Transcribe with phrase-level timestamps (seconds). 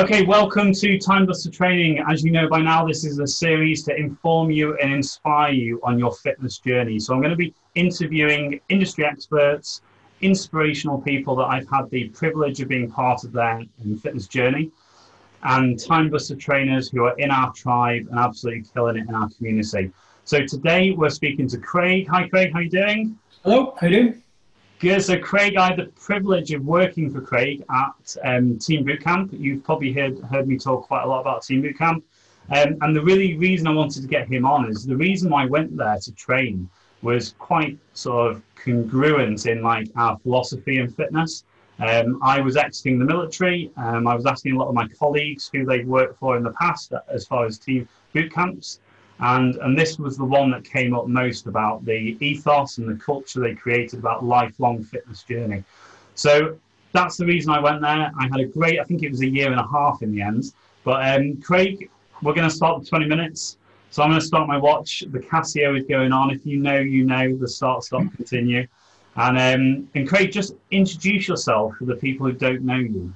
[0.00, 2.02] Okay, welcome to Time Buster Training.
[2.08, 5.78] As you know by now, this is a series to inform you and inspire you
[5.82, 6.98] on your fitness journey.
[6.98, 9.82] So I'm going to be interviewing industry experts,
[10.22, 13.62] inspirational people that I've had the privilege of being part of their
[14.02, 14.70] fitness journey,
[15.42, 19.28] and Time Buster trainers who are in our tribe and absolutely killing it in our
[19.36, 19.92] community.
[20.24, 22.08] So today we're speaking to Craig.
[22.08, 22.54] Hi, Craig.
[22.54, 23.18] How are you doing?
[23.44, 23.74] Hello.
[23.78, 24.22] How are you doing?
[24.80, 25.04] Good.
[25.04, 29.38] So, Craig, I had the privilege of working for Craig at um, Team Bootcamp.
[29.38, 32.02] You've probably heard, heard me talk quite a lot about Team Bootcamp.
[32.48, 35.42] Um, and the really reason I wanted to get him on is the reason why
[35.42, 36.66] I went there to train
[37.02, 41.44] was quite sort of congruent in like our philosophy and fitness.
[41.78, 43.70] Um, I was exiting the military.
[43.76, 46.52] Um, I was asking a lot of my colleagues who they've worked for in the
[46.52, 48.80] past as far as team boot camps.
[49.20, 53.02] And, and this was the one that came up most about the ethos and the
[53.02, 55.62] culture they created about lifelong fitness journey.
[56.14, 56.56] So
[56.92, 58.10] that's the reason I went there.
[58.18, 60.22] I had a great, I think it was a year and a half in the
[60.22, 60.52] end.
[60.84, 61.90] But um, Craig,
[62.22, 63.58] we're going to start the 20 minutes.
[63.90, 65.04] So I'm going to start my watch.
[65.08, 66.30] The Casio is going on.
[66.30, 68.66] If you know, you know, the start, stop, continue.
[69.16, 73.12] And, um, and Craig, just introduce yourself for the people who don't know you.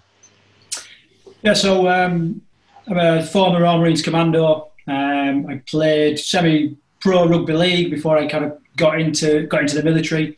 [1.43, 2.43] Yeah, so um,
[2.89, 4.71] I'm a former Royal Marines Commando.
[4.87, 9.83] Um, I played semi-pro rugby league before I kind of got into got into the
[9.83, 10.37] military.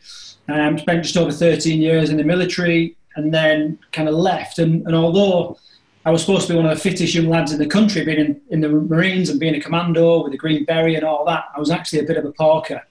[0.49, 4.59] Um, spent just over 13 years in the military, and then kind of left.
[4.59, 5.57] And, and although
[6.05, 8.19] I was supposed to be one of the fittest young lads in the country, being
[8.19, 11.45] in, in the Marines and being a commando with a green beret and all that,
[11.53, 12.81] I was actually a bit of a porker.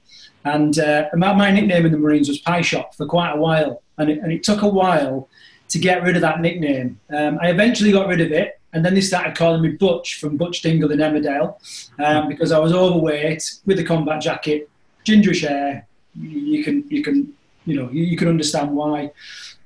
[0.45, 3.83] And uh, my, my, nickname in the Marines was Pie Shop for quite a while,
[3.99, 5.29] and it, and it took a while
[5.69, 7.01] to get rid of that nickname.
[7.11, 10.37] Um, I eventually got rid of it, and then they started calling me Butch from
[10.37, 11.57] Butch Dingle in Emmerdale
[11.99, 14.69] um, because I was overweight with a combat jacket,
[15.07, 15.87] gingerish hair.
[16.15, 17.33] You, can, you can,
[17.65, 19.13] you know, you, you can understand why.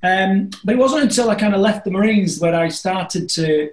[0.04, 3.72] Um, but it wasn't until I kind of left the Marines where I started to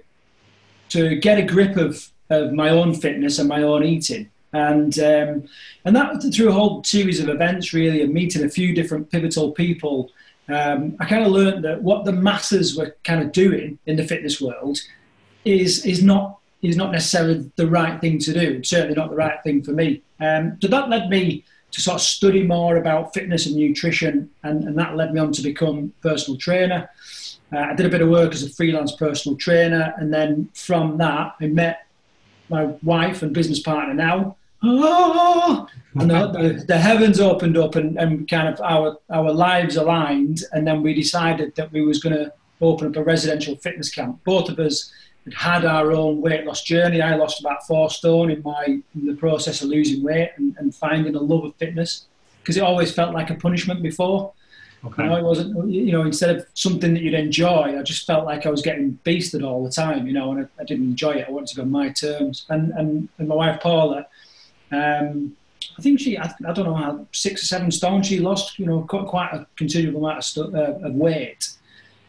[0.88, 4.30] to get a grip of, of my own fitness and my own eating.
[4.52, 5.48] And um,
[5.84, 9.52] and that through a whole series of events, really, and meeting a few different pivotal
[9.52, 10.10] people,
[10.48, 14.04] um, I kind of learned that what the masses were kind of doing in the
[14.04, 14.80] fitness world
[15.44, 18.62] is is not is not necessarily the right thing to do.
[18.64, 20.02] Certainly not the right thing for me.
[20.20, 24.64] Um, so that led me to sort of study more about fitness and nutrition, and,
[24.64, 26.90] and that led me on to become personal trainer.
[27.52, 30.98] Uh, I did a bit of work as a freelance personal trainer, and then from
[30.98, 31.86] that, I met
[32.48, 34.36] my wife and business partner now.
[34.62, 39.76] Oh, and the, the, the, heavens opened up, and, and kind of our our lives
[39.76, 43.88] aligned, and then we decided that we was going to open up a residential fitness
[43.88, 44.18] camp.
[44.24, 44.92] Both of us
[45.34, 47.00] had our own weight loss journey.
[47.00, 50.74] I lost about four stone in my in the process of losing weight and, and
[50.74, 52.06] finding a love of fitness
[52.40, 54.32] because it always felt like a punishment before.
[54.84, 55.02] Okay.
[55.02, 55.70] You know, it wasn't.
[55.70, 58.98] You know, instead of something that you'd enjoy, I just felt like I was getting
[59.04, 60.06] beasted all the time.
[60.06, 61.26] You know, and I, I didn't enjoy it.
[61.28, 62.46] I wanted to go on my terms.
[62.48, 64.06] And and, and my wife Paula,
[64.70, 65.36] um,
[65.76, 68.58] I think she, I, I, don't know how six or seven stone she lost.
[68.58, 71.50] You know, quite, quite a considerable amount of, stu- uh, of weight.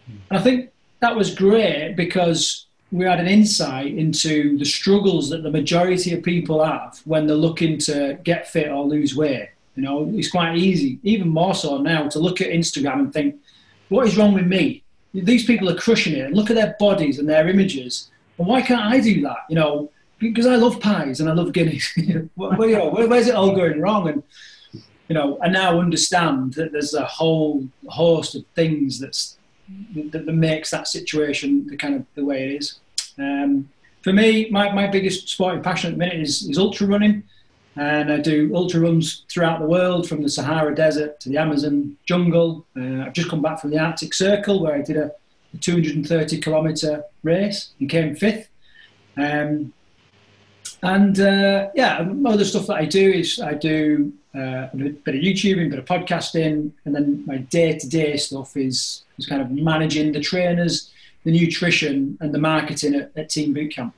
[0.09, 0.17] Mm.
[0.29, 5.43] And I think that was great because we had an insight into the struggles that
[5.43, 9.49] the majority of people have when they're looking to get fit or lose weight.
[9.75, 13.35] You know, it's quite easy, even more so now, to look at Instagram and think,
[13.89, 14.83] what is wrong with me?
[15.13, 18.09] These people are crushing it, look at their bodies and their images.
[18.37, 19.37] And why can't I do that?
[19.49, 21.95] You know, because I love pies and I love Guinness.
[22.35, 24.09] where, you know, where, where's it all going wrong?
[24.09, 24.23] And
[25.07, 29.37] you know, I now understand that there's a whole host of things that's
[29.95, 32.78] that, that makes that situation the kind of the way it is.
[33.19, 33.69] Um,
[34.01, 37.23] for me, my, my biggest sporting passion at the minute is, is ultra running.
[37.75, 41.95] And I do ultra runs throughout the world from the Sahara Desert to the Amazon
[42.05, 42.65] jungle.
[42.75, 45.11] Uh, I've just come back from the Arctic Circle where I did a,
[45.53, 48.49] a 230 kilometre race and came fifth.
[49.15, 49.73] Um,
[50.81, 55.21] and uh, yeah, other stuff that I do is I do uh, a bit of
[55.21, 60.13] YouTubing, a bit of podcasting, and then my day-to-day stuff is is kind of managing
[60.13, 60.91] the trainers,
[61.23, 63.93] the nutrition, and the marketing at, at Team Bootcamp.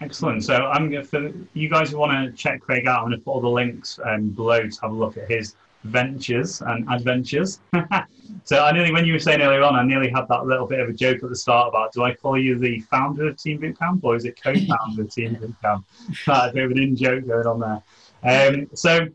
[0.00, 0.42] Excellent.
[0.44, 3.24] So I'm going for you guys who want to check Craig out, I'm going to
[3.24, 7.60] put all the links um, below to have a look at his ventures and adventures.
[8.44, 10.80] so I nearly, when you were saying earlier on, I nearly had that little bit
[10.80, 13.60] of a joke at the start about, do I call you the founder of Team
[13.60, 15.84] Bootcamp or is it co-founder of Team Bootcamp?
[16.28, 17.82] a bit of an in joke going on there.
[18.24, 19.08] Um, so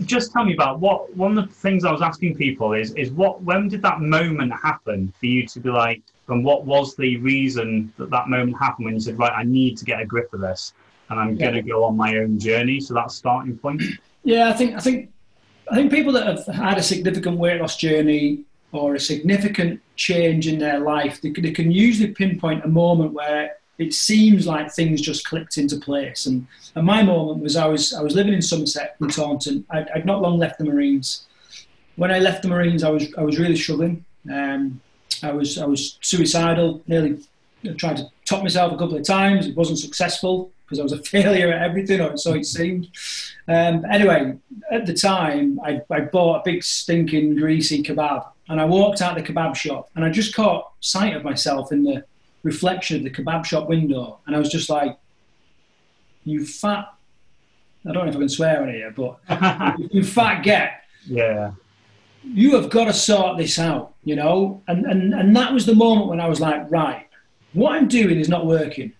[0.00, 3.12] just tell me about what one of the things I was asking people is is
[3.12, 7.16] what when did that moment happen for you to be like and what was the
[7.18, 10.32] reason that that moment happened when you said right I need to get a grip
[10.34, 10.72] of this
[11.10, 11.50] and I'm yeah.
[11.50, 13.82] going to go on my own journey so that's starting point
[14.24, 15.10] yeah I think I think
[15.70, 20.48] I think people that have had a significant weight loss journey or a significant change
[20.48, 25.00] in their life, they, they can usually pinpoint a moment where it seems like things
[25.00, 26.26] just clicked into place.
[26.26, 29.64] And, and my moment was I was I was living in Somerset in Taunton.
[29.70, 31.26] I'd, I'd not long left the Marines.
[31.96, 34.04] When I left the Marines, I was I was really struggling.
[34.30, 34.80] Um,
[35.22, 36.82] I was I was suicidal.
[36.86, 37.18] Nearly
[37.76, 39.46] tried to top myself a couple of times.
[39.46, 42.88] It wasn't successful because I was a failure at everything, or so it seemed.
[43.48, 44.36] Um, anyway,
[44.70, 49.16] at the time, I, I bought a big stinking greasy kebab, and I walked out
[49.16, 52.04] the kebab shop, and I just caught sight of myself in the
[52.44, 54.96] reflection of the kebab shop window, and I was just like,
[56.24, 56.92] "You fat."
[57.86, 59.18] I don't know if I can swear on here, but
[59.92, 60.84] you fat get.
[61.06, 61.52] Yeah.
[62.22, 65.74] You have got to sort this out, you know, and, and and that was the
[65.74, 67.06] moment when I was like, right,
[67.52, 68.94] what I'm doing is not working.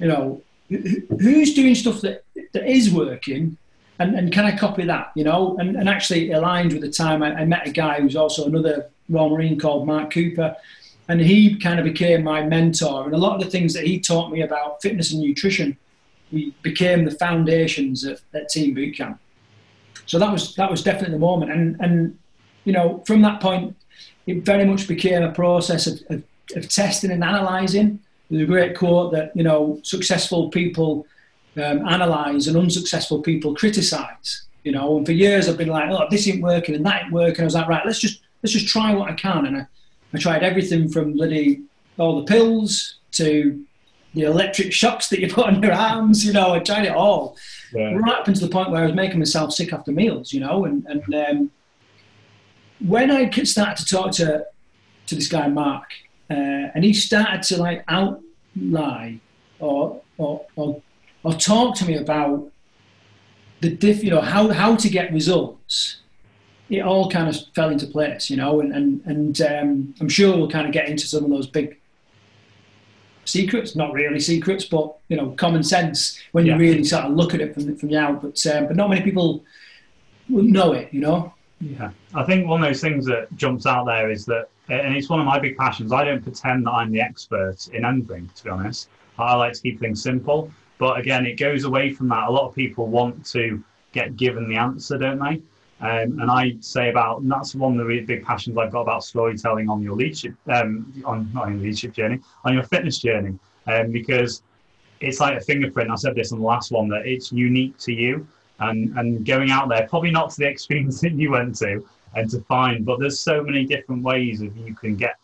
[0.00, 3.58] You know, who's doing stuff that, that is working
[4.02, 5.56] and, and can I copy that, you know?
[5.58, 8.90] And, and actually aligned with the time I, I met a guy who's also another
[9.08, 10.56] Royal Marine called Mark Cooper.
[11.08, 13.04] And he kind of became my mentor.
[13.04, 15.76] And a lot of the things that he taught me about fitness and nutrition
[16.30, 19.20] we became the foundations at, at Team Boot Camp.
[20.06, 21.52] So that was that was definitely the moment.
[21.52, 22.18] And and
[22.64, 23.76] you know, from that point,
[24.26, 26.22] it very much became a process of, of,
[26.56, 28.00] of testing and analysing
[28.32, 31.06] there's a great quote that you know successful people
[31.56, 34.42] um, analyze and unsuccessful people criticize.
[34.64, 37.12] You know, and for years I've been like, oh, this isn't working and that ain't
[37.12, 37.42] working.
[37.42, 39.46] I was like, right, let's just let's just try what I can.
[39.46, 39.66] And I,
[40.14, 41.62] I tried everything from bloody
[41.98, 43.64] all the pills to
[44.14, 46.24] the electric shocks that you put on your arms.
[46.24, 47.36] You know, I tried it all.
[47.72, 47.94] Yeah.
[47.94, 50.32] Right up until the point where I was making myself sick after meals.
[50.32, 51.50] You know, and and um,
[52.80, 54.46] when I started to talk to
[55.06, 55.88] to this guy Mark,
[56.30, 56.34] uh,
[56.74, 59.20] and he started to like outline
[59.58, 60.82] or, or, or,
[61.22, 62.50] or talk to me about
[63.60, 65.98] the diff, you know, how, how to get results.
[66.72, 70.34] It all kind of fell into place, you know, and, and, and um, I'm sure
[70.34, 71.78] we'll kind of get into some of those big
[73.26, 76.54] secrets, not really secrets, but, you know, common sense when yeah.
[76.54, 78.22] you really sort of look at it from, from the out.
[78.22, 79.44] But, um, but not many people
[80.28, 81.34] know it, you know.
[81.60, 85.10] Yeah, I think one of those things that jumps out there is that, and it's
[85.10, 85.92] one of my big passions.
[85.92, 88.88] I don't pretend that I'm the expert in anything, to be honest.
[89.18, 90.50] I like to keep things simple.
[90.78, 92.28] But again, it goes away from that.
[92.28, 95.42] A lot of people want to get given the answer, don't they?
[95.82, 99.02] Um, and I say about that's one of the really big passions I've got about
[99.02, 103.36] storytelling on your leadership, um, on not your leadership journey, on your fitness journey,
[103.66, 104.42] um, because
[105.00, 105.90] it's like a fingerprint.
[105.90, 108.24] I said this on the last one that it's unique to you
[108.60, 111.84] and, and going out there, probably not to the extremes that you went to
[112.14, 115.16] and to find, but there's so many different ways of you can get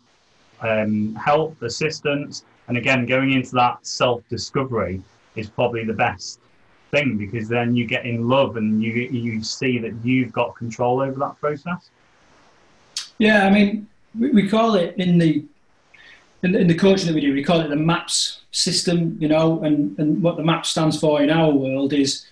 [0.61, 5.01] um, help, assistance, and again, going into that self discovery
[5.37, 6.41] is probably the best
[6.91, 11.01] thing because then you get in love and you you see that you've got control
[11.01, 11.91] over that process.
[13.19, 13.89] Yeah, I mean,
[14.19, 15.45] we, we call it in the
[16.43, 19.63] in, in the coaching that we do, we call it the MAPS system, you know,
[19.65, 22.27] and, and what the MAPS stands for in our world is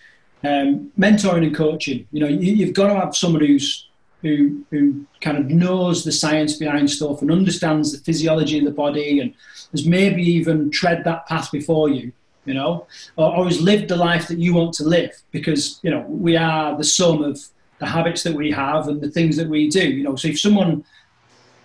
[0.45, 2.07] um, mentoring and coaching.
[2.13, 3.89] You know, you, have got to have someone who's
[4.23, 8.71] who who kind of knows the science behind stuff and understands the physiology of the
[8.71, 9.35] body and
[9.73, 12.13] has maybe even tread that path before you.
[12.47, 12.87] You know,
[13.17, 16.77] or, or lived the life that you want to live because you know we are
[16.77, 17.41] the sum of
[17.79, 19.91] the habits that we have and the things that we do.
[19.91, 20.85] You know, so if someone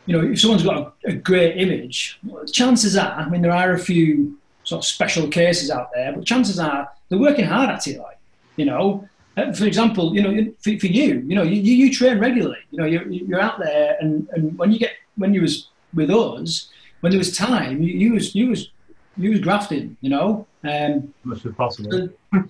[0.05, 2.19] you know, if someone's got a, a, great image,
[2.51, 6.25] chances are, I mean, there are a few sort of special cases out there, but
[6.25, 7.99] chances are they're working hard at it.
[7.99, 8.17] Like,
[8.55, 9.07] you know,
[9.37, 12.57] uh, for example, you know, for, for you, you know, you, you train regularly.
[12.71, 16.09] You know, you're, you're out there, and, and when you get when you was with
[16.09, 16.69] us,
[17.01, 18.69] when there was time, you, you was you was
[19.17, 19.97] you was grafting.
[20.01, 22.09] You know, um, as much as possible.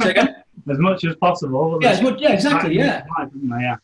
[0.69, 1.79] as much as possible.
[1.81, 2.75] Yeah, as much, yeah, exactly.
[2.75, 3.05] Yeah.
[3.59, 3.75] Yeah.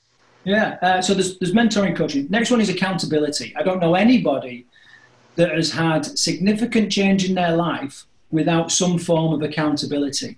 [0.43, 0.77] Yeah.
[0.81, 2.27] Uh, so there's there's mentoring coaching.
[2.29, 3.55] Next one is accountability.
[3.55, 4.65] I don't know anybody
[5.36, 10.38] that has had significant change in their life without some form of accountability.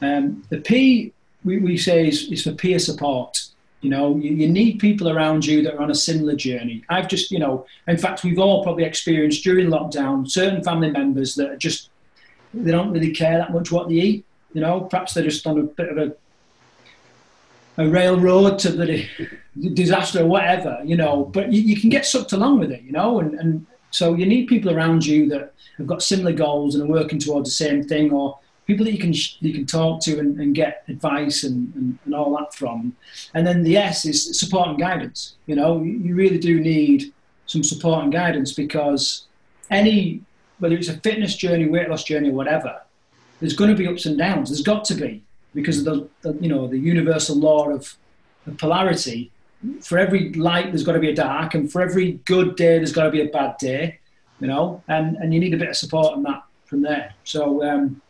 [0.00, 1.12] Um, the P
[1.44, 3.46] we, we say is, is for peer support.
[3.82, 6.84] You know, you, you, need people around you that are on a similar journey.
[6.88, 11.34] I've just, you know, in fact, we've all probably experienced during lockdown certain family members
[11.34, 11.90] that are just,
[12.54, 14.24] they don't really care that much what they eat.
[14.54, 19.04] You know, perhaps they're just on a bit of a, a railroad to the
[19.74, 22.92] disaster or whatever, you know, but you, you can get sucked along with it, you
[22.92, 26.84] know, and, and so you need people around you that have got similar goals and
[26.84, 30.18] are working towards the same thing or people that you can you can talk to
[30.18, 32.96] and, and get advice and, and, and, all that from.
[33.34, 35.34] And then the S is support and guidance.
[35.46, 37.12] You know, you really do need
[37.46, 39.26] some support and guidance because
[39.70, 40.22] any
[40.58, 42.80] whether it's a fitness journey, weight loss journey, whatever,
[43.40, 44.48] there's going to be ups and downs.
[44.48, 47.96] There's got to be because of the, the you know the universal law of,
[48.46, 49.30] of polarity.
[49.80, 52.92] for every light there's got to be a dark, and for every good day there's
[52.92, 53.98] got to be a bad day,
[54.40, 57.14] you know, and and you need a bit of support on that from there.
[57.24, 57.64] So.
[57.68, 58.00] Um,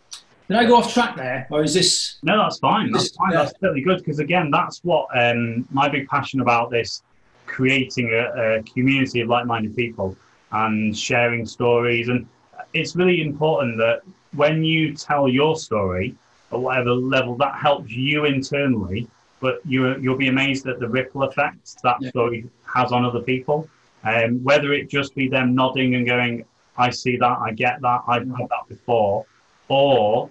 [0.53, 2.19] did I go off track there, or is this?
[2.23, 2.93] No, that's fine.
[2.93, 3.31] That's fine.
[3.31, 7.03] That's really good because again, that's what um, my big passion about this
[7.47, 10.17] creating a, a community of like-minded people
[10.53, 12.09] and sharing stories.
[12.09, 12.27] And
[12.75, 14.03] it's really important that
[14.35, 16.15] when you tell your story
[16.53, 19.09] at whatever level, that helps you internally.
[19.41, 22.11] But you you'll be amazed at the ripple effects that yeah.
[22.11, 23.69] story has on other people.
[24.05, 26.45] Um, whether it just be them nodding and going,
[26.77, 29.25] "I see that, I get that, I've had that before,"
[29.69, 30.31] or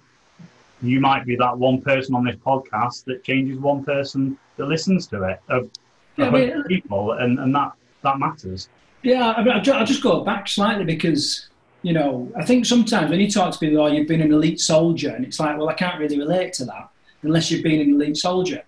[0.82, 5.06] you might be that one person on this podcast that changes one person that listens
[5.08, 5.70] to it of,
[6.16, 7.72] yeah, I mean, people, and, and that
[8.02, 8.68] that matters.
[9.02, 11.48] Yeah, I mean, I'll just go back slightly because
[11.82, 14.60] you know I think sometimes when you talk to people, oh, you've been an elite
[14.60, 16.90] soldier, and it's like, well, I can't really relate to that
[17.22, 18.62] unless you've been an elite soldier.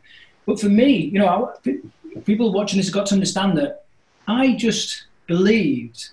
[0.47, 3.85] But for me, you know, I, people watching this have got to understand that
[4.26, 6.11] I just believed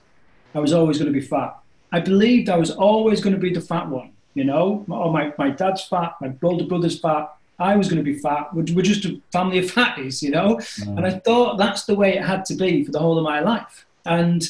[0.54, 1.58] I was always going to be fat.
[1.92, 4.11] I believed I was always going to be the fat one.
[4.34, 8.04] You know, oh, my, my dad's fat, my older brother's fat, I was going to
[8.04, 8.54] be fat.
[8.54, 10.56] We're, we're just a family of fatties, you know?
[10.56, 10.98] Mm.
[10.98, 13.40] And I thought that's the way it had to be for the whole of my
[13.42, 13.86] life.
[14.06, 14.50] And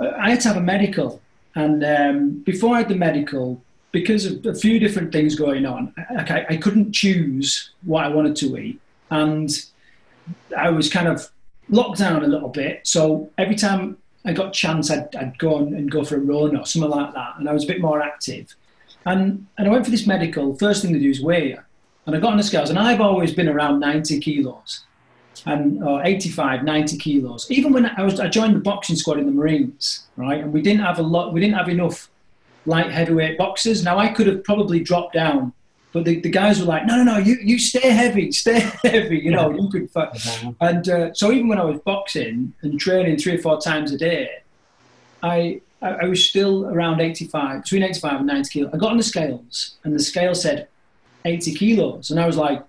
[0.00, 1.20] I had to have a medical.
[1.54, 5.94] And um, before I had the medical, because of a few different things going on,
[5.96, 8.80] I, I couldn't choose what I wanted to eat.
[9.10, 9.50] And
[10.56, 11.30] I was kind of
[11.68, 12.86] locked down a little bit.
[12.86, 16.64] So every time I got chance, I'd, I'd go and go for a run or
[16.64, 17.34] something like that.
[17.38, 18.54] And I was a bit more active.
[19.06, 20.56] And, and I went for this medical.
[20.56, 21.48] First thing to do is weigh.
[21.50, 21.58] you.
[22.06, 24.84] And I got on the scales, and I've always been around 90 kilos
[25.46, 27.50] and or 85, 90 kilos.
[27.50, 30.42] Even when I was, I joined the boxing squad in the Marines, right?
[30.42, 32.10] And we didn't have a lot, we didn't have enough
[32.66, 33.84] light heavyweight boxers.
[33.84, 35.52] Now I could have probably dropped down
[35.94, 39.16] but the, the guys were like, no, no, no, you, you stay heavy, stay heavy,
[39.16, 39.90] you know, you could.
[39.92, 40.50] Mm-hmm.
[40.60, 43.96] And uh, so even when I was boxing and training three or four times a
[43.96, 44.28] day,
[45.22, 48.74] I, I, I was still around 85, between 85 and 90 kilos.
[48.74, 50.66] I got on the scales and the scale said
[51.24, 52.10] 80 kilos.
[52.10, 52.64] And I was like,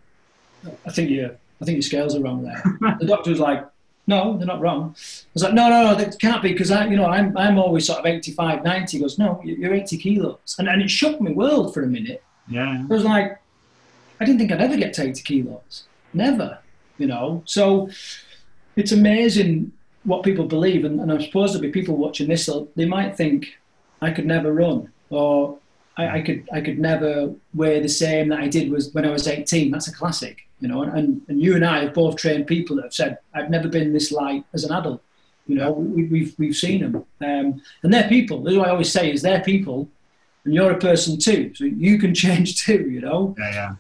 [0.86, 2.62] I think you I think your scales are wrong there.
[3.00, 3.66] the doctor was like,
[4.06, 4.94] no, they're not wrong.
[4.94, 7.58] I was like, no, no, no, that can't be because I, you know, I'm, I'm
[7.58, 8.98] always sort of 85, 90.
[8.98, 10.56] He goes, no, you're 80 kilos.
[10.60, 12.82] And, and it shook my world for a minute yeah.
[12.82, 13.40] It was like,
[14.20, 15.84] I didn't think I'd ever get to 80 kilos.
[16.14, 16.60] Never,
[16.98, 17.44] you know.
[17.46, 17.90] So
[18.76, 19.72] it's amazing
[20.04, 20.86] what people believe.
[20.86, 23.58] And, and I suppose there'll be people watching this, they might think
[24.02, 25.58] I could never run or
[25.98, 29.12] I, I, could I could never weigh the same that I did was when I
[29.12, 29.72] was 18.
[29.72, 30.84] That's a classic, you know.
[30.84, 33.94] And, and you and I have both trained people that have said, I've never been
[33.94, 35.02] this light as an adult.
[35.48, 36.96] You know, we, have we've, we've seen them.
[37.22, 38.42] Um, and they're people.
[38.42, 39.88] That's what I always say is they're people
[40.46, 42.90] and you're a person too, so you can change too.
[42.90, 43.36] You know.
[43.38, 43.76] Yeah, yeah.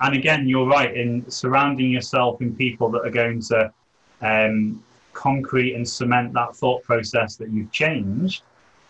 [0.00, 3.72] And again, you're right in surrounding yourself in people that are going to
[4.20, 4.82] um,
[5.14, 8.42] concrete and cement that thought process that you've changed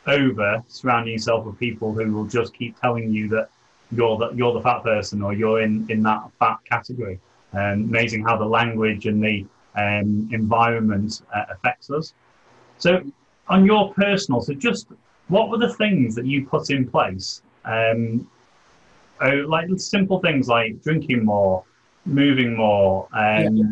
[0.06, 3.49] over surrounding yourself with people who will just keep telling you that
[3.92, 7.21] you're the, you're the fat person or you're in, in that fat category.
[7.52, 12.12] Um, amazing how the language and the um, environment uh, affects us.
[12.78, 13.02] So,
[13.49, 14.88] on your personal, so just
[15.28, 17.42] what were the things that you put in place?
[17.64, 18.28] Um,
[19.21, 21.64] oh, like simple things like drinking more,
[22.04, 23.64] moving more, um, yeah.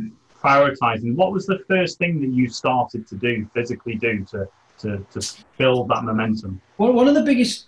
[0.43, 1.15] prioritizing.
[1.15, 4.49] What was the first thing that you started to do, physically do, to
[4.81, 6.61] to, to build that momentum?
[6.79, 7.67] Well, one of the biggest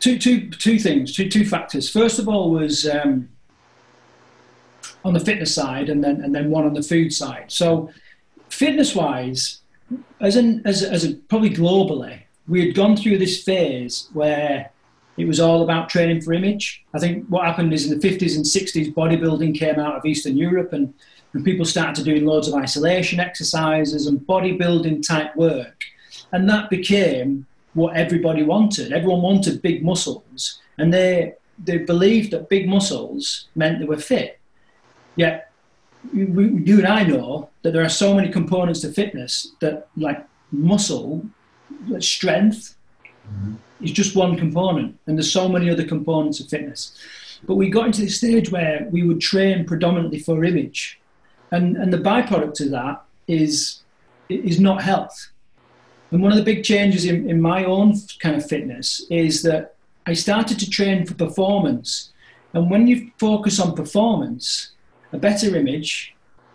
[0.00, 1.90] two two two things, two two factors.
[1.90, 3.28] First of all was um,
[5.04, 7.46] on the fitness side, and then and then one on the food side.
[7.48, 7.90] So,
[8.48, 9.60] fitness wise,
[10.20, 14.70] as an as as a, probably globally, we had gone through this phase where
[15.16, 16.84] it was all about training for image.
[16.94, 20.36] I think what happened is in the 50s and 60s, bodybuilding came out of Eastern
[20.36, 20.94] Europe and,
[21.32, 25.82] and people started doing loads of isolation exercises and bodybuilding type work.
[26.32, 28.92] And that became what everybody wanted.
[28.92, 34.38] Everyone wanted big muscles and they, they believed that big muscles meant they were fit.
[35.16, 35.50] Yet,
[36.14, 40.24] we, you and I know that there are so many components to fitness that, like
[40.52, 41.26] muscle,
[42.00, 42.76] strength
[43.26, 43.54] mm-hmm.
[43.84, 46.96] is just one component, and there's so many other components of fitness.
[47.46, 51.00] But we got into the stage where we would train predominantly for image,
[51.50, 53.82] and and the byproduct of that is
[54.28, 55.30] is not health.
[56.10, 59.74] And one of the big changes in, in my own kind of fitness is that
[60.06, 62.12] I started to train for performance.
[62.54, 64.70] And when you focus on performance,
[65.12, 66.14] a better image,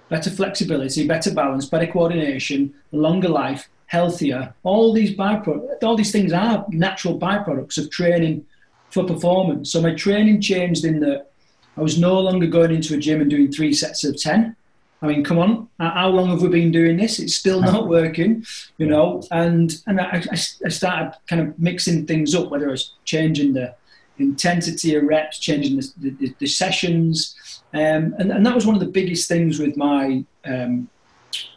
[0.10, 4.54] better flexibility, better balance, better coordination, a longer life, healthier.
[4.64, 8.44] All these byproducts, all these things are natural byproducts of training
[8.90, 9.72] for performance.
[9.72, 11.30] So my training changed in that
[11.78, 14.56] I was no longer going into a gym and doing three sets of 10.
[15.04, 17.20] I mean, come on, how long have we been doing this?
[17.20, 18.44] It's still not working,
[18.80, 19.22] you know.
[19.30, 23.76] And and I, I started kind of mixing things up, whether it's changing the
[24.18, 27.36] intensity of reps, changing the, the, the sessions,
[27.74, 30.88] um, and, and that was one of the biggest things with my um,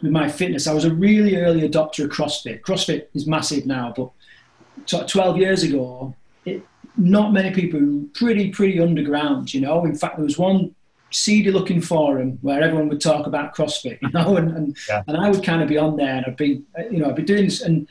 [0.01, 0.67] with my fitness.
[0.67, 2.61] I was a really early adopter of CrossFit.
[2.61, 6.15] CrossFit is massive now, but 12 years ago,
[6.45, 6.63] it,
[6.97, 9.85] not many people, pretty, pretty underground, you know.
[9.85, 10.73] In fact, there was one
[11.11, 15.03] seedy looking forum where everyone would talk about CrossFit, you know, and, and, yeah.
[15.07, 17.23] and I would kind of be on there and I'd be, you know, I'd be
[17.23, 17.61] doing this.
[17.61, 17.87] And,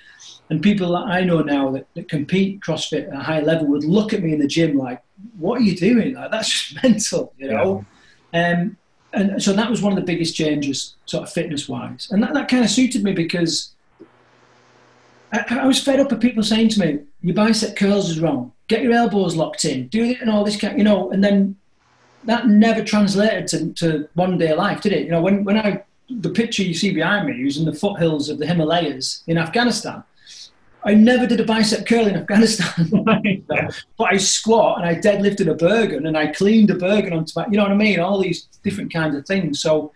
[0.50, 3.84] and people that I know now that, that compete CrossFit at a high level would
[3.84, 5.02] look at me in the gym like,
[5.38, 6.14] what are you doing?
[6.14, 7.84] Like, that's just mental, you know.
[8.32, 8.50] Yeah.
[8.52, 8.76] Um,
[9.16, 12.08] and so that was one of the biggest changes, sort of fitness wise.
[12.10, 13.74] And that, that kind of suited me because
[15.32, 18.52] I, I, was fed up of people saying to me, your bicep curls is wrong.
[18.68, 19.88] Get your elbows locked in.
[19.88, 21.10] Do it and all this kind, you know.
[21.10, 21.56] And then
[22.24, 25.06] that never translated to, to one day life, did it?
[25.06, 28.28] You know, when, when I, the picture you see behind me was in the foothills
[28.28, 30.04] of the Himalayas in Afghanistan.
[30.86, 32.88] I never did a bicep curl in Afghanistan.
[33.98, 37.44] but I squat and I deadlifted a Bergen and I cleaned a Bergen onto my,
[37.50, 37.98] you know what I mean?
[37.98, 39.60] All these different kinds of things.
[39.60, 39.92] So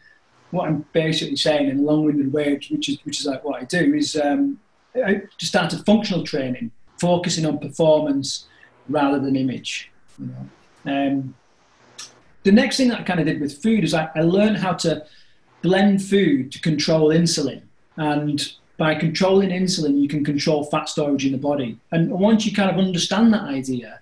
[0.50, 3.64] what I'm basically saying in a long-winded way, which is, which is like what I
[3.64, 4.58] do, is um,
[4.96, 8.46] I just started functional training, focusing on performance
[8.88, 9.92] rather than image.
[10.18, 10.34] You
[10.84, 10.92] know?
[10.92, 11.34] Um,
[12.42, 14.72] the next thing that I kind of did with food is I, I learned how
[14.72, 15.06] to
[15.62, 17.62] blend food to control insulin.
[17.96, 21.78] And by controlling insulin, you can control fat storage in the body.
[21.92, 24.00] And once you kind of understand that idea,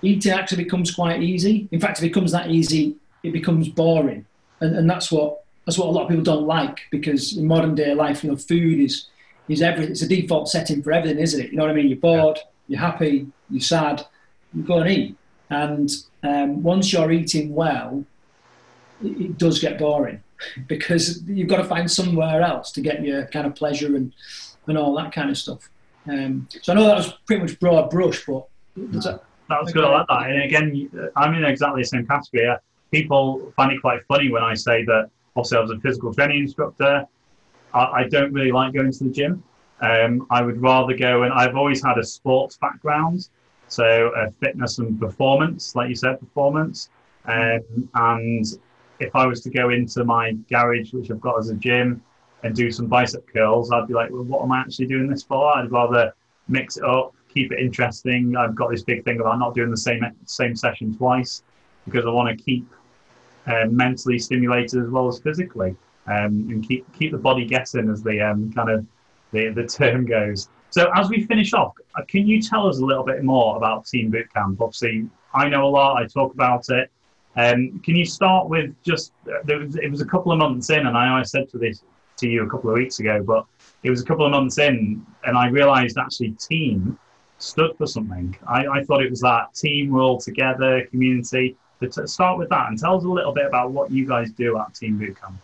[0.00, 1.68] eating actually becomes quite easy.
[1.72, 4.26] In fact, it becomes that easy, it becomes boring.
[4.60, 7.74] And, and that's what that's what a lot of people don't like because in modern
[7.74, 9.08] day life, you know, food is
[9.48, 9.90] is everything.
[9.90, 11.50] It's a default setting for everything, isn't it?
[11.50, 11.88] You know what I mean?
[11.88, 14.06] You're bored, you're happy, you're sad,
[14.52, 15.16] you go and eat.
[15.50, 15.90] And
[16.22, 18.04] um, once you're eating well,
[19.02, 20.22] it, it does get boring
[20.66, 24.12] because you've got to find somewhere else to get your kind of pleasure and,
[24.66, 25.68] and all that kind of stuff.
[26.08, 29.84] Um, so I know that was pretty much broad brush, but that, that was good.
[29.84, 30.30] I like that.
[30.30, 32.56] And again, I'm in exactly the same category.
[32.90, 35.10] People find it quite funny when I say that.
[35.34, 37.06] Also, I was a physical training instructor.
[37.72, 39.42] I, I don't really like going to the gym.
[39.80, 43.28] Um, I would rather go, and I've always had a sports background,
[43.68, 46.88] so uh, fitness and performance, like you said, performance.
[47.26, 48.46] Um, and
[49.00, 52.02] if I was to go into my garage, which I've got as a gym,
[52.44, 55.22] and do some bicep curls, I'd be like, well, what am I actually doing this
[55.22, 55.56] for?
[55.56, 56.14] I'd rather
[56.46, 58.36] mix it up, keep it interesting.
[58.36, 61.42] I've got this big thing about not doing the same same session twice
[61.86, 62.66] because I want to keep
[63.46, 65.74] uh, mentally stimulated as well as physically,
[66.06, 68.86] um, and keep keep the body guessing as the um, kind of
[69.32, 70.48] the, the term goes.
[70.70, 73.86] So as we finish off, uh, can you tell us a little bit more about
[73.86, 74.60] Team Bootcamp?
[74.60, 75.96] Obviously, I know a lot.
[75.96, 76.90] I talk about it.
[77.36, 80.70] Um, can you start with just uh, there was, it was a couple of months
[80.70, 81.82] in, and I I said to this
[82.18, 83.44] to you a couple of weeks ago, but
[83.82, 86.98] it was a couple of months in, and I realised actually team
[87.38, 88.36] stood for something.
[88.46, 91.56] I, I, thought it was that team, we're all together, community.
[91.80, 94.56] But start with that and tell us a little bit about what you guys do
[94.58, 95.34] at Team Bootcamp.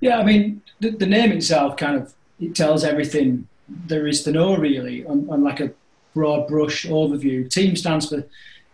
[0.00, 4.32] Yeah, I mean the, the name itself kind of it tells everything there is to
[4.32, 5.72] know really on, on like a
[6.14, 7.48] broad brush overview.
[7.48, 8.24] Team stands for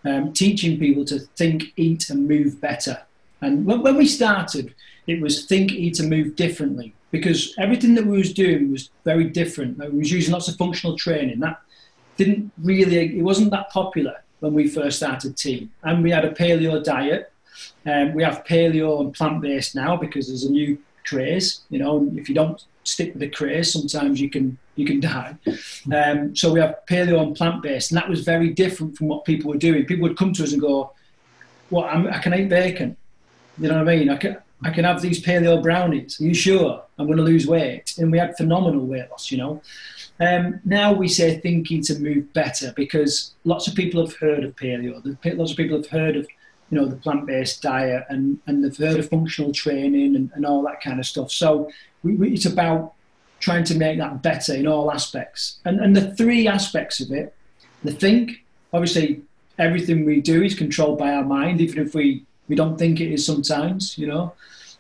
[0.05, 3.03] um, teaching people to think, eat, and move better.
[3.41, 4.75] And when, when, we started,
[5.07, 9.25] it was think, eat, and move differently because everything that we was doing was very
[9.25, 9.79] different.
[9.79, 11.41] We was using lots of functional training.
[11.41, 11.61] That
[12.17, 15.71] didn't really, it wasn't that popular when we first started Team.
[15.83, 17.33] And we had a paleo diet.
[17.85, 21.61] Um, we have paleo and plant-based now because there's a new craze.
[21.69, 25.37] You know, if you don't stick with the craze, sometimes you can you can die.
[25.93, 29.25] Um, so we have paleo and plant based, and that was very different from what
[29.25, 29.85] people were doing.
[29.85, 30.93] People would come to us and go,
[31.71, 32.97] "Well, I'm, i can eat bacon."
[33.59, 34.11] You know what I mean?
[34.11, 36.21] I can I can have these paleo brownies.
[36.21, 36.83] Are you sure?
[36.99, 39.31] I'm going to lose weight, and we had phenomenal weight loss.
[39.31, 39.63] You know.
[40.21, 44.55] Um, now we say thinking to move better because lots of people have heard of
[44.55, 45.03] paleo.
[45.37, 46.27] Lots of people have heard of
[46.73, 50.63] you know the plant-based diet and and they've heard of functional training and, and all
[50.63, 51.31] that kind of stuff.
[51.31, 51.71] So
[52.03, 52.95] we, we, it's about
[53.41, 55.59] trying to make that better in all aspects.
[55.65, 57.35] And, and the three aspects of it,
[57.83, 59.21] the think, obviously
[59.59, 63.13] everything we do is controlled by our mind, even if we, we don't think it
[63.13, 64.33] is sometimes, you know.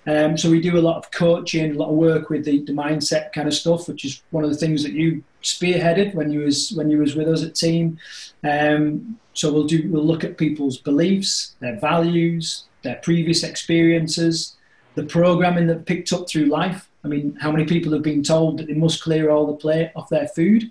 [0.07, 2.72] Um, so we do a lot of coaching, a lot of work with the, the
[2.72, 6.40] mindset kind of stuff, which is one of the things that you spearheaded when you
[6.40, 7.98] was when you was with us at team.
[8.44, 14.57] Um, so we'll do we'll look at people's beliefs, their values, their previous experiences,
[14.94, 16.88] the programming that picked up through life.
[17.05, 19.90] I mean, how many people have been told that they must clear all the plate
[19.96, 20.70] off their food?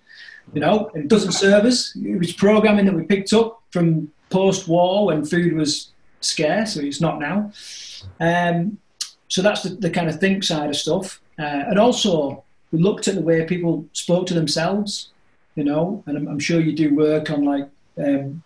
[0.53, 1.95] You know, it doesn't serve us.
[1.95, 7.01] It was programming that we picked up from post-war when food was scarce, so it's
[7.01, 7.51] not now.
[8.19, 8.77] Um,
[9.27, 11.21] so that's the, the kind of think side of stuff.
[11.38, 15.10] Uh, and also, we looked at the way people spoke to themselves,
[15.55, 18.43] you know, and I'm, I'm sure you do work on like um,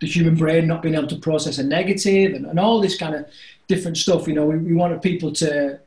[0.00, 3.14] the human brain not being able to process a negative and, and all this kind
[3.14, 3.26] of
[3.68, 4.26] different stuff.
[4.26, 5.80] You know, we, we wanted people to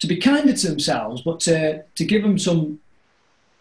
[0.00, 2.80] to be kinder to themselves, but to, to give them some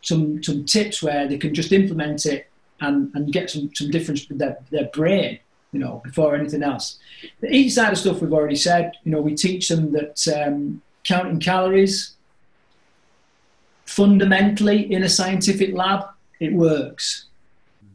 [0.01, 2.49] some some tips where they can just implement it
[2.81, 5.39] and, and get some, some difference with their, their brain,
[5.71, 6.99] you know, before anything else.
[7.39, 10.81] The eat side of stuff we've already said, you know, we teach them that um,
[11.05, 12.15] counting calories
[13.95, 16.05] fundamentally in a scientific lab,
[16.39, 17.25] it works.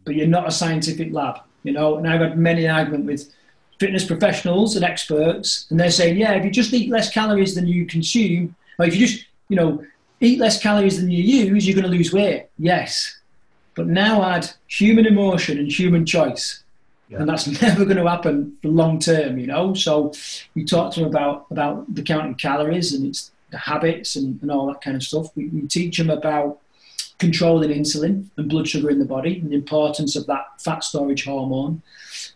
[0.05, 3.33] But you're not a scientific lab, you know, and I've had many argument with
[3.81, 7.67] fitness professionals and experts, and they're saying, yeah, if you just eat less calories than
[7.67, 9.85] you consume, or if you just, you know,
[10.21, 12.47] eat less calories than you use, you're going to lose weight.
[12.59, 13.17] Yes.
[13.75, 16.63] But now add human emotion and human choice.
[17.09, 17.19] Yeah.
[17.19, 19.75] And that's never going to happen for long term, you know.
[19.75, 20.13] So
[20.55, 24.51] we talk to them about, about the counting calories and it's the habits and, and
[24.51, 25.29] all that kind of stuff.
[25.35, 26.59] We, we teach them about
[27.19, 31.25] controlling insulin and blood sugar in the body and the importance of that fat storage
[31.25, 31.83] hormone.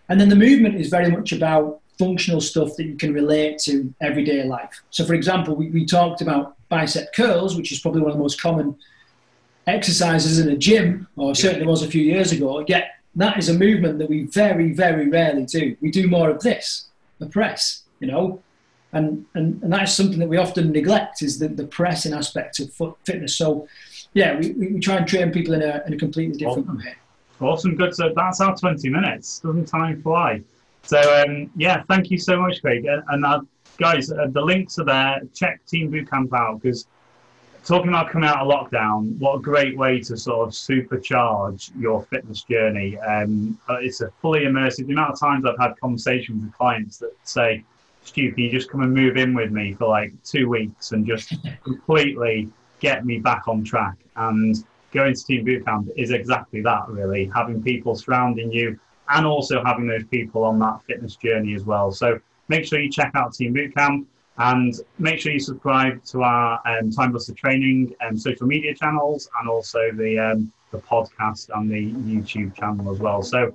[0.08, 3.94] And then the movement is very much about functional stuff that you can relate to
[4.00, 4.82] everyday life.
[4.90, 8.22] So, for example, we, we talked about bicep curls, which is probably one of the
[8.22, 8.76] most common
[9.66, 12.64] exercises in a gym, or certainly was a few years ago.
[12.66, 15.76] Yet that is a movement that we very, very rarely do.
[15.80, 18.42] We do more of this, the press, you know,
[18.92, 22.72] and and, and that's something that we often neglect is the, the pressing aspect of
[22.72, 23.36] foot fitness.
[23.36, 23.66] So,
[24.14, 26.78] yeah, we, we try and train people in a, in a completely different awesome.
[26.78, 26.94] way.
[27.40, 27.94] Awesome, good.
[27.94, 29.40] So that's our 20 minutes.
[29.40, 30.42] Doesn't time fly?
[30.82, 32.86] So um, yeah, thank you so much, Craig.
[33.08, 33.40] And uh,
[33.78, 35.20] guys, uh, the links are there.
[35.34, 36.86] Check Team Bootcamp out because
[37.64, 42.02] talking about coming out of lockdown, what a great way to sort of supercharge your
[42.04, 42.98] fitness journey.
[42.98, 44.86] Um, uh, it's a fully immersive.
[44.86, 47.64] The amount of times I've had conversations with clients that say,
[48.04, 51.06] Stu, can you just come and move in with me for like two weeks and
[51.06, 51.34] just
[51.64, 52.48] completely
[52.80, 53.96] get me back on track?
[54.16, 54.56] And
[54.92, 59.86] going to Team Bootcamp is exactly that, really, having people surrounding you and also having
[59.86, 61.92] those people on that fitness journey as well.
[61.92, 64.06] So make sure you check out Team Bootcamp
[64.38, 68.74] and make sure you subscribe to our um, Time Buster Training and um, social media
[68.74, 73.22] channels and also the um, the podcast and the YouTube channel as well.
[73.22, 73.54] So,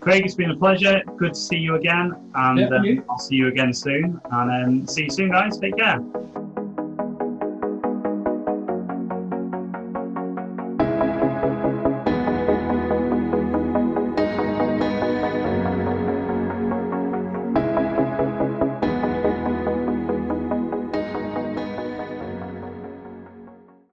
[0.00, 1.02] Craig, it's been a pleasure.
[1.16, 4.20] Good to see you again, and yeah, uh, I'll see you again soon.
[4.30, 5.58] And um, see you soon, guys.
[5.58, 5.98] Take care.